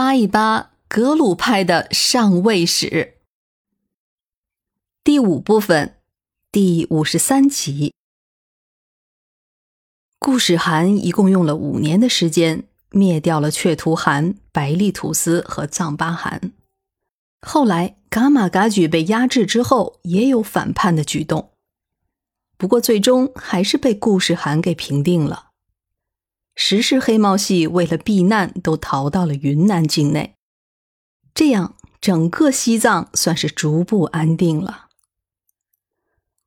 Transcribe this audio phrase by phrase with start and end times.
[0.00, 3.18] 扒一扒格鲁派的上位史。
[5.04, 5.98] 第五部分，
[6.50, 7.92] 第五十三集。
[10.18, 16.52] 顾始寒一共用了五年的时间，灭掉了却图汗、白利图斯和藏巴汗。
[17.42, 21.50] 后来，噶玛噶举被压制之后，也有反叛的举动，
[22.56, 25.49] 不过最终还是被顾始寒给平定了。
[26.62, 30.34] 十世黑帽系为了避难，都逃到了云南境内，
[31.34, 34.88] 这样整个西藏算是逐步安定了。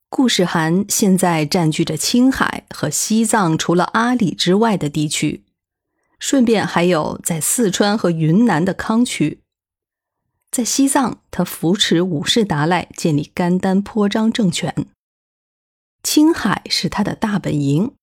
[0.10, 5.44] 固始汗现在占据着青海和西藏除了阿里之外的地区，
[6.20, 9.42] 顺便还有在四川和云南的康区。
[10.52, 14.86] 在西藏，他扶持五世达赖建立甘丹颇章政权。
[16.04, 17.94] 青海是他的大本营，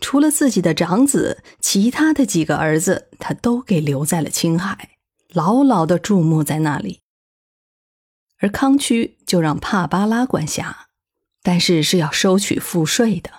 [0.00, 4.96] 除了自己的长子，其他的几个儿子他都给留在了青海，
[5.28, 7.00] 牢牢的注目在那里。
[8.38, 10.86] 而康区就让帕巴拉管辖。
[11.40, 13.30] 但是是要收取赋税的，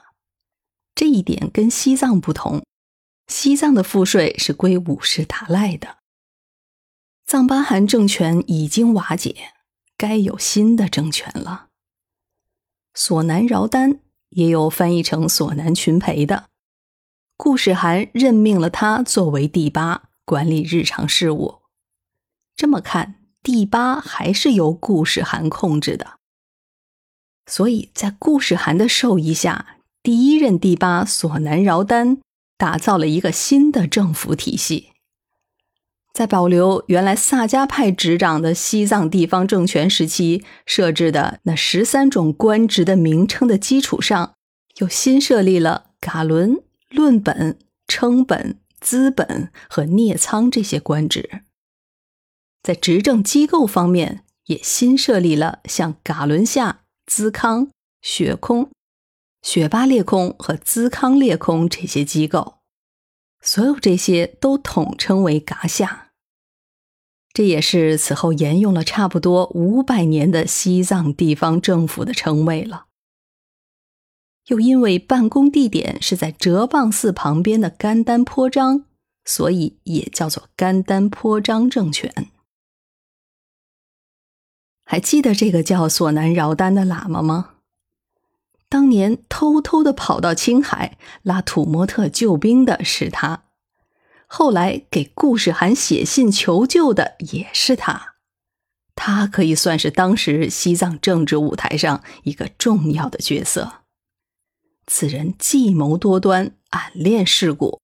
[0.95, 2.63] 这一点跟西藏不同。
[3.27, 5.97] 西藏的赋税是归五世达赖的。
[7.27, 9.53] 藏巴汗政权已经瓦解，
[9.95, 11.67] 该有新的政权了。
[12.95, 13.99] 索南饶丹
[14.29, 16.48] 也有翻译成索南群培的。
[17.41, 21.59] 固始汗任命了他作为第八，管理日常事务。
[22.53, 26.15] 这么看，第八还是由固始汗控制的。
[27.45, 32.17] 所以在固始汗的授意下，第一任第八索南饶丹
[32.57, 34.89] 打造了一个新的政府体系。
[36.11, 44.33] 在保留原来萨迦派执掌的西藏地方政权时期设置的那十三种官职的名称的基础上，
[44.79, 51.43] 又新设立了噶伦、论本、称本、资本和聂仓这些官职。
[52.61, 56.81] 在执政机构方面，也新设立了像噶伦夏。
[57.11, 57.71] 资康、
[58.03, 58.69] 雪空、
[59.41, 62.59] 雪巴列空和资康列空这些机构，
[63.41, 66.11] 所有这些都统称为噶夏。
[67.33, 72.85] 这也是此后沿用了差不多五百年的西藏地方政府的称谓了。
[74.49, 78.85] 又因为办公地点是在哲蚌寺旁边的甘丹颇章，
[79.23, 82.29] 所以也叫做甘丹颇章政权。
[84.83, 87.51] 还记得这个叫索南饶丹的喇嘛吗？
[88.67, 93.43] 当年偷偷的跑到青海拉土默特救兵的是他，
[94.25, 98.15] 后来给固始汗写信求救的也是他。
[98.95, 103.78] 他可以算是当时西藏政治舞台上一个重要的角色。
[104.91, 107.79] 此人计谋多端，暗恋世故，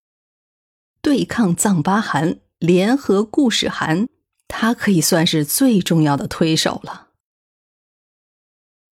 [1.03, 4.09] 对抗藏巴汗，联合固始汗。
[4.47, 7.09] 他可以算是最重要的推手了。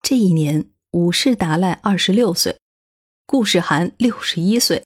[0.02, 2.60] 这一年，五世达赖二十六岁，
[3.26, 4.86] 固始汗六十一岁，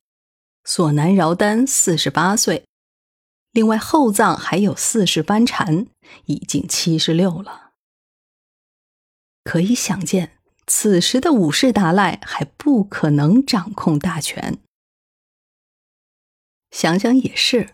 [0.64, 2.66] 索南饶丹四十八岁，
[3.52, 5.88] 另外后藏还有四世班禅，
[6.26, 7.72] 已经七十六了。
[9.44, 10.37] 可以想见，
[10.68, 14.60] 此时的五世达赖还不可能掌控大权。
[16.70, 17.74] 想想也是。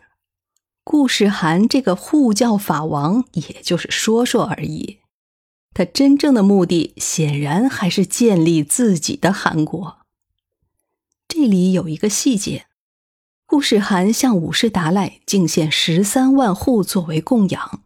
[0.85, 4.99] 固始汗这个护教法王，也就是说说而已。
[5.73, 9.99] 他真正的目的，显然还是建立自己的韩国。
[11.27, 12.67] 这里有一个细节：
[13.45, 17.81] 固始汗向五世达赖敬献十三万户作为供养，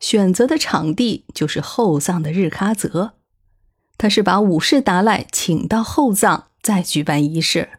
[0.00, 3.14] 选择的场地就是后藏的日喀则。
[4.02, 7.78] 他是把五世达赖请到后藏，再举办仪式。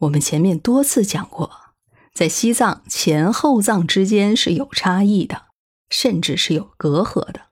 [0.00, 1.50] 我们前面多次讲过。
[2.12, 5.46] 在西藏前后藏之间是有差异的，
[5.88, 7.46] 甚至是有隔阂的。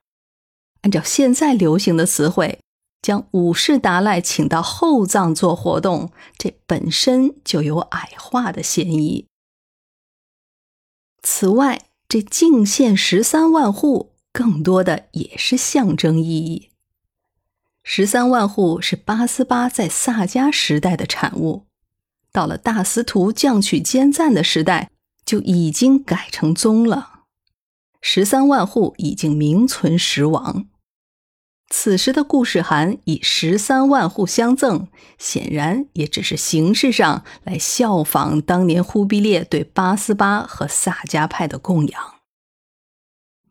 [0.83, 2.59] 按照现在流行的词汇，
[3.01, 9.27] 将五世达赖请到后藏做活动，这本身就有矮化的嫌疑。
[11.23, 16.69] 此外，这敬献十三万户，更多的也是象征意义。
[17.87, 21.67] 十三万户是八思巴在萨迦时代的产物。
[22.33, 24.91] 到了大司徒降取坚赞的时代，
[25.25, 27.21] 就已经改成宗了。
[28.01, 30.67] 十三万户已经名存实亡。
[31.69, 34.89] 此时的固始汗以十三万户相赠，
[35.19, 42.15] 显然也只是形式上来效仿当年忽必烈对八思巴和萨迦派的供养。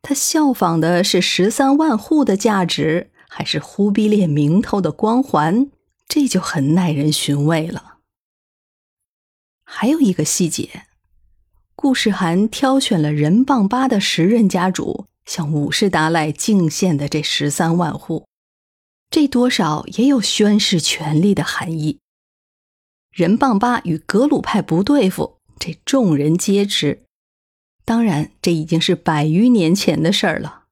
[0.01, 5.71] 他效仿的是十三万户的价值，还是忽必烈名头的光环？
[6.07, 7.97] 这就很耐人寻味了。
[9.63, 10.85] 还有一个细节，
[11.75, 18.27] 顾世涵挑选了仁棒巴的十任家主向五世达赖敬献的这十三万户，
[19.09, 21.97] 这多少也有宣示权力的含义。
[23.11, 27.01] 仁棒巴与格鲁派不对付，这众人皆知。
[27.83, 30.62] 当然，这已经是百余年前的事儿了。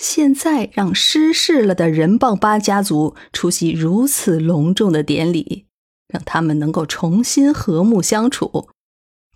[0.00, 5.66] 现在让失势了的仁棒八家族出席如此隆重的典礼，
[6.08, 8.70] 让他们能够重新和睦相处，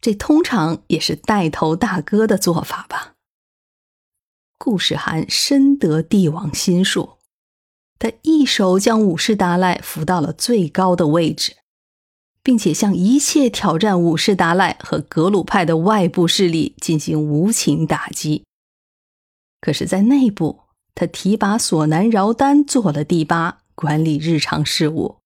[0.01, 3.13] 这通常也是带头大哥的做法吧。
[4.59, 7.19] 顾世涵深得帝王心术，
[7.99, 11.57] 他一手将武士达赖扶到了最高的位置。
[12.45, 18.45] 并且向一切挑战武士达赖和格鲁派的外部势力进行无情打击。
[19.65, 20.65] 可是，在内部，
[20.95, 25.17] 他提拔索南饶丹做了第八，管理日常事务。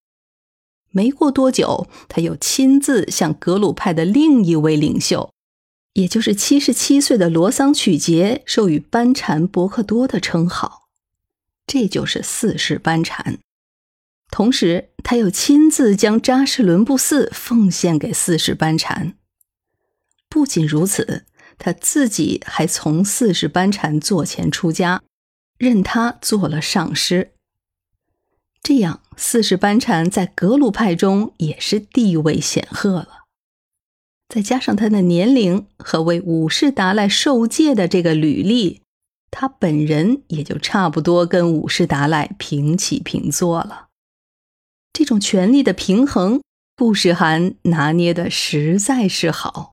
[0.91, 5.33] 没过多久，他又亲自向格鲁派的另一位领袖，
[5.95, 10.83] 也就是七十七岁的罗桑曲杰，授予班禅伯克多的称号。
[11.67, 13.41] 这就是四世班禅。
[14.31, 19.15] 同时，他又亲自将扎什伦布寺奉献给四世班禅。
[20.29, 21.25] 不仅如此，
[21.59, 25.03] 他自己还从四世班禅座前出家，
[25.59, 27.33] 任他做了上师。
[28.63, 33.25] 这样，四世班禅在格鲁派中也是地位显赫了。
[34.29, 38.83] 再加上他的年龄和为五世达赖受戒的这个履历，
[39.31, 43.87] 他本人也就差不多跟五世达赖平起平坐了。
[44.93, 46.43] 这种权力的平衡，
[46.77, 49.73] 顾世涵拿捏的实在是好。